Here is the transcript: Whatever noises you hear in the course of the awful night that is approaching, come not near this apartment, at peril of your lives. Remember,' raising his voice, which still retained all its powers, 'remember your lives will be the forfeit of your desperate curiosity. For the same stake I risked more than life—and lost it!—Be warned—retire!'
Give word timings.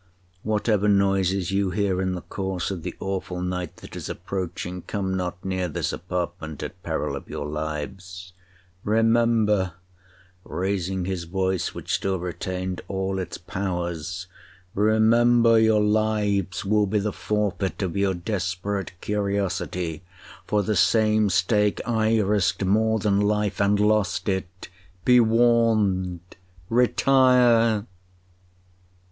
Whatever 0.41 0.87
noises 0.87 1.51
you 1.51 1.69
hear 1.69 2.01
in 2.01 2.13
the 2.13 2.23
course 2.23 2.71
of 2.71 2.81
the 2.81 2.95
awful 2.99 3.39
night 3.39 3.75
that 3.77 3.95
is 3.95 4.09
approaching, 4.09 4.81
come 4.81 5.15
not 5.15 5.45
near 5.45 5.67
this 5.67 5.93
apartment, 5.93 6.63
at 6.63 6.81
peril 6.81 7.15
of 7.15 7.29
your 7.29 7.45
lives. 7.45 8.33
Remember,' 8.83 9.73
raising 10.43 11.05
his 11.05 11.25
voice, 11.25 11.75
which 11.75 11.93
still 11.93 12.17
retained 12.17 12.81
all 12.87 13.19
its 13.19 13.37
powers, 13.37 14.25
'remember 14.73 15.59
your 15.59 15.83
lives 15.83 16.65
will 16.65 16.87
be 16.87 16.97
the 16.97 17.13
forfeit 17.13 17.83
of 17.83 17.95
your 17.95 18.15
desperate 18.15 18.99
curiosity. 19.01 20.01
For 20.47 20.63
the 20.63 20.75
same 20.75 21.29
stake 21.29 21.79
I 21.85 22.17
risked 22.21 22.65
more 22.65 22.97
than 22.97 23.21
life—and 23.21 23.79
lost 23.79 24.27
it!—Be 24.27 25.19
warned—retire!' 25.19 27.85